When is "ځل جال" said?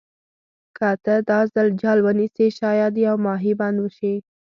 1.53-1.99